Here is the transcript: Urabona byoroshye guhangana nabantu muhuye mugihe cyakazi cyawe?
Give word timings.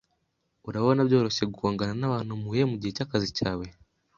Urabona 0.69 1.07
byoroshye 1.07 1.43
guhangana 1.53 1.93
nabantu 1.99 2.31
muhuye 2.41 2.63
mugihe 2.71 2.91
cyakazi 2.97 3.27
cyawe? 3.37 3.65